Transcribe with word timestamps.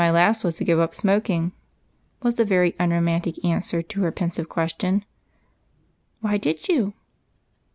"My 0.01 0.09
last 0.09 0.43
was 0.43 0.57
to 0.57 0.63
give 0.63 0.79
up 0.79 0.95
smoking," 0.95 1.51
was 2.23 2.33
the 2.33 2.43
very 2.43 2.73
unromantic 2.79 3.45
answer 3.45 3.83
to 3.83 4.01
her 4.01 4.11
pensive 4.11 4.49
question. 4.49 5.05
"Why 6.21 6.37
did 6.37 6.67
you?" 6.67 6.95